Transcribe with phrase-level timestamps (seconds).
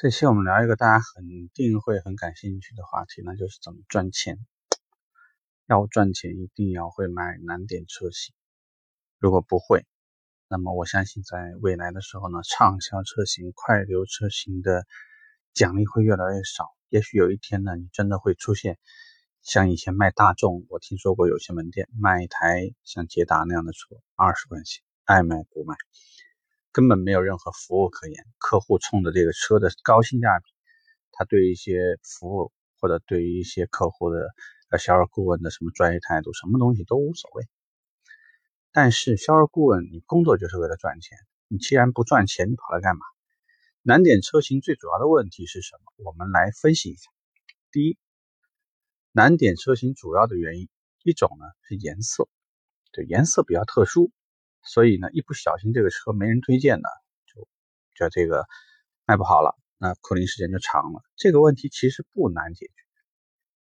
[0.00, 4.38] 这期我们聊一个大家肯定会很感兴趣的话题，那就是怎么赚钱。
[5.66, 8.32] 要赚钱，一定要会买难点车型。
[9.18, 9.84] 如果不会，
[10.46, 14.86] 那么我相信在未来的时候呢，畅销车型、快流车型的
[15.52, 16.68] 奖励会越来越少。
[16.90, 18.78] 也许有一天呢，你真的会出现
[19.42, 25.74] 像以前卖大众，我听说过有些门店卖一台像捷达那样的车，二十块钱，爱卖不卖。
[26.78, 30.44] 根本没有任何服务可言，客户冲着这个车的高性价比，
[31.10, 34.28] 他对一些服务或者对于一些客户的
[34.70, 37.48] 呃销售顾问的什么专业态度，什么东西都无所谓。
[38.70, 43.00] 但是销售顾问，你工作就是为了赚钱，你既然不赚钱，你跑来干嘛？
[43.82, 46.04] 难点车型最主要的问题是什么？
[46.06, 47.10] 我们来分析一下。
[47.72, 47.98] 第一，
[49.10, 50.68] 难点车型主要的原因
[51.02, 52.28] 一种呢是颜色，
[52.92, 54.12] 对颜色比较特殊。
[54.68, 56.88] 所以呢，一不小心这个车没人推荐呢，
[57.26, 57.48] 就
[57.96, 58.44] 就这个
[59.06, 61.02] 卖不好了，那库存时间就长了。
[61.16, 62.72] 这个问题其实不难解决，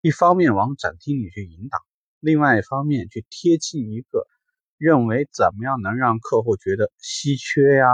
[0.00, 1.78] 一方面往展厅里去引导，
[2.18, 4.26] 另外一方面去贴近一个
[4.76, 7.86] 认为怎么样能让客户觉得稀缺呀，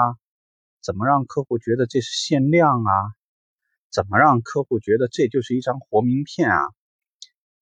[0.80, 2.92] 怎么让客户觉得这是限量啊，
[3.90, 6.68] 怎么让客户觉得这就是一张活名片啊，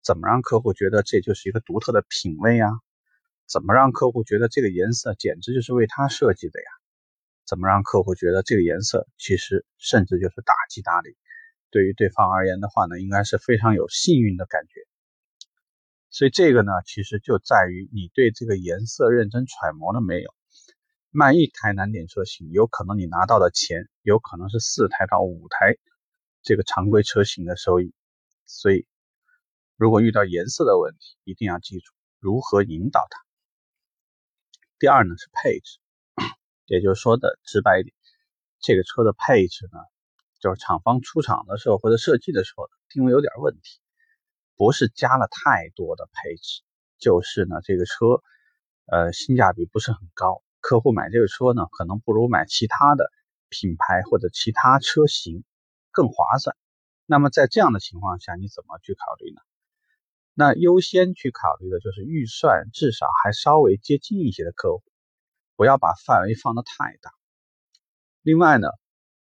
[0.00, 2.70] 怎么让客户觉得这就是一个独特的品味啊。
[3.46, 6.66] 怎么让客户觉得这个颜色简直就是为他设计的呀？
[7.46, 11.16] 怎么让客户觉得这个颜色其实甚至就是大吉大利？
[11.70, 14.80] 对于对方而言的话呢，应该是非常有幸运的感觉。
[16.08, 20.34] 所以这个呢，其实就在于你对这个颜色认真揣摩了没有？
[21.10, 25.76] 卖一台难点车型，有可能你拿到的钱有可能是四台到五台
[26.42, 27.92] 这个常规车型的收益。
[28.46, 28.86] 所以，
[29.76, 33.23] 如果遇到颜色的问题，一定要记住如何引导它。
[34.84, 35.78] 第二呢是配置，
[36.68, 37.94] 也就是说的直白一点，
[38.60, 39.78] 这个车的配置呢，
[40.40, 43.80] 就是厂方出厂的时候或者设计的时候定位有点问题，
[44.58, 46.60] 不是加了太多的配置，
[46.98, 48.22] 就是呢这个车，
[48.84, 53.10] 呃性价比不是很高，客户买这个车呢可能不如买其他的
[53.48, 55.44] 品牌或者其他车型
[55.92, 56.54] 更划算。
[57.06, 59.40] 那么在这样的情况下，你怎么去考虑呢？
[60.34, 64.82] 那优先去考虑的就是预算至少还稍微接近一些的客户，
[65.54, 67.12] 不要把范围放得太大。
[68.20, 68.66] 另外呢，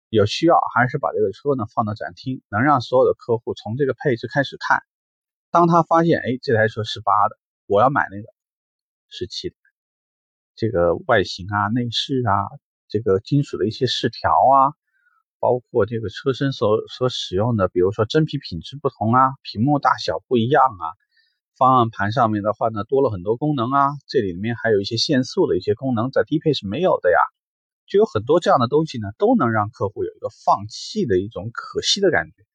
[0.10, 4.84] 有需要还是把这个车呢放到展厅，能让所有的客户从这个配置开始看。
[5.50, 8.28] 当他发现，哎，这台车十八的，我要买那个
[9.08, 9.56] 十七的，
[10.56, 12.34] 这个外形啊、内饰啊、
[12.88, 14.78] 这个金属的一些饰条啊，
[15.40, 20.86] 包括这个车身所所使用的，比如说真皮品质不同啊，屏幕大小不一样啊。
[21.58, 27.18] 方向盘上面的话呢，多了很多功能啊，这里面还有一些限速的一些功能，在低配是没有的呀，
[27.86, 32.46] 就有很多这样的东西呢，都能让客户有一个放弃的一种可惜的感觉。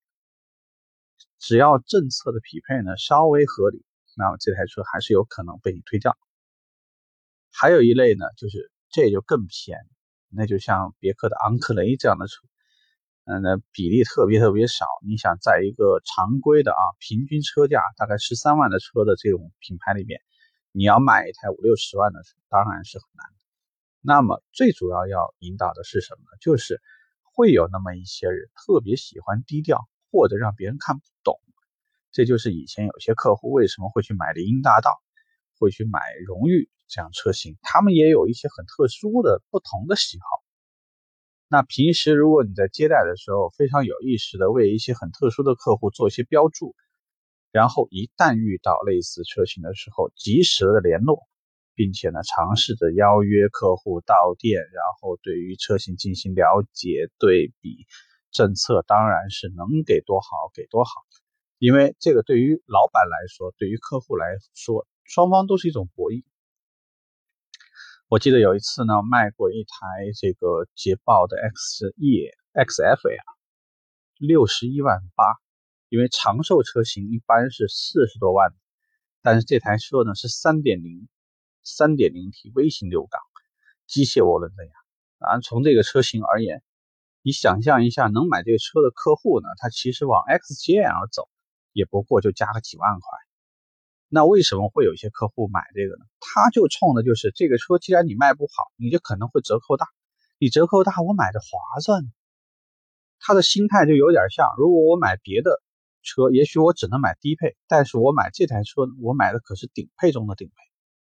[1.38, 3.84] 只要政策的匹配呢稍微合理，
[4.16, 6.16] 那么这台车还是有可能被你推掉。
[7.52, 9.88] 还有一类呢，就是这就更便宜，
[10.30, 12.40] 那就像别克的昂克雷这样的车。
[13.26, 14.84] 嗯，那比例特别特别少。
[15.06, 20.20] 你想在一个常规的啊，平均车价大概十三万的车的这种品牌里面，
[20.72, 23.26] 你要买一台五六十万的车，当然是很难。
[24.02, 26.36] 那么最主要要引导的是什么呢？
[26.38, 26.82] 就是
[27.22, 31.40] 会有那么一些人特别喜欢低调，或者让别人看不懂。
[32.12, 35.02] 这就是以前有些客户为什么会去买林荫大道，
[35.58, 40.43] 会去买荣誉这样车型，他们也有一些很特殊的不同的喜好。
[41.54, 46.74] 那平时如果你在接待的时候非常有意识的为一些很特殊的客户做一些标注，
[47.52, 51.20] 然后一旦遇到类似车型的时候，及时的联络，
[51.76, 57.86] 并且呢尝试着邀约客户到店，然后对于车型进行了解对比，
[58.32, 60.90] 政策当然是能给多好给多好，
[61.60, 66.24] 因为这个对于老板来说，对于客户来说，双方都是一种博弈。
[68.14, 73.16] 我记得有一次呢，卖过一台这个捷豹的 X E X F L，
[74.18, 75.24] 六十一万八，
[75.88, 78.54] 因为长寿车型一般是四十多万，
[79.20, 81.08] 但是这台车呢是三点零
[81.64, 83.20] 三点零 T 微型六缸
[83.88, 84.72] 机械涡轮增压，
[85.26, 86.62] 啊，从这个车型而言，
[87.20, 91.28] 你想象一下，能买这个车的客户呢，他其实往 XGL 走，
[91.72, 93.02] 也不过就加个几万块。
[94.14, 96.04] 那为什么会有一些客户买这个呢？
[96.20, 99.88] 他就冲的就是这个车，既然你卖不好，你就可能会折扣大。
[100.38, 102.12] 你折扣大，我买的划算。
[103.18, 105.60] 他的心态就有点像，如果我买别的
[106.04, 110.54] 车，也许我只能买低配，但是我买这台车，我买的可是顶配中的顶配。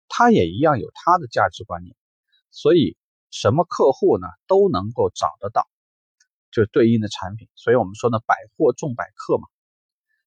[0.07, 1.97] 他也一样有他的价值观念，
[2.49, 2.95] 所以
[3.29, 5.67] 什么客户呢都能够找得到。
[6.49, 7.49] 就对应的产品。
[7.55, 9.49] 所以我们说呢，百货中百客嘛。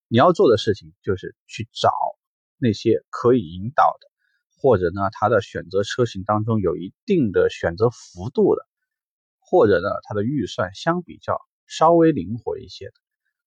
[0.07, 1.89] 你要做的事情就是去找
[2.59, 4.09] 那些可以引导的，
[4.61, 8.67] 或者呢，它的选择车型当中有一定的选择幅度的，
[9.39, 12.95] 或者呢，它的预算相比较稍微灵活一些的，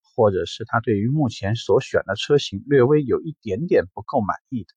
[0.01, 4.69] 或者是他对于目前所选的车型略微有一点点不够满意的，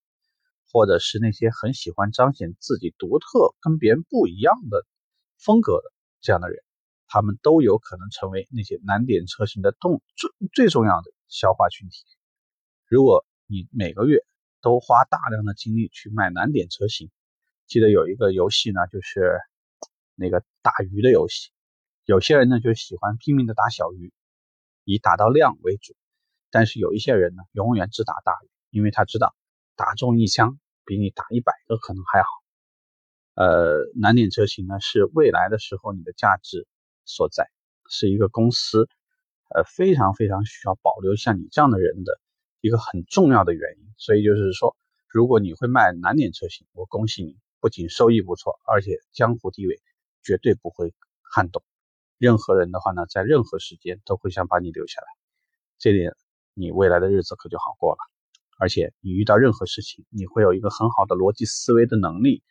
[0.71, 4.87] 或者是那些很喜欢彰显自己独特、跟别人不一样的
[5.39, 6.63] 风格的这样的人，
[7.07, 11.11] 他们都有可能成为那些难点车型的动最最重要的。
[11.27, 11.97] 消化群体，
[12.87, 14.25] 如果你每个月
[14.63, 17.11] 都花大量的精力去卖难点车型，
[17.67, 19.39] 记得有一个游戏呢，就是
[20.15, 21.51] 那个打鱼的游戏。
[22.05, 24.13] 有些人呢就喜欢拼命的打小鱼，
[24.85, 25.95] 以打到量为主；
[26.51, 29.35] 但是有一些人呢，永远只打大鱼，因为他知道
[29.77, 32.29] 打中一枪比你打一百个可能还好。
[33.35, 36.67] 呃，难点车型呢是未来的时候你的价值
[37.05, 37.51] 所在，
[37.91, 38.89] 是一个公司。
[39.55, 42.19] 呃，非常非常需要保留像你这样的人的
[42.65, 44.75] 一个很重要的原因，所以就是说，
[45.07, 49.83] 如果你会卖难点车型，我恭喜你，不仅收益不错，而且江湖地位
[50.23, 51.63] 绝对不会撼动。
[52.17, 55.07] 任何人的话呢，在任何时间都会想把你留下来，
[55.77, 56.17] 这点
[56.55, 57.99] 你未来的日子可就好过了。
[58.59, 62.43] 而且你遇到任何事情，你会有一个很好的逻辑思维的能力，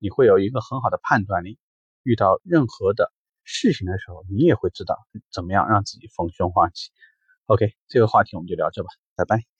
[0.00, 1.60] 你会有一个很好的判断力，
[2.02, 3.12] 遇到任何的。
[3.44, 4.96] 事情的时候，你也会知道
[5.32, 6.90] 怎么样让自己逢凶化吉。
[7.46, 9.59] OK，这个话题我们就聊这吧，拜拜。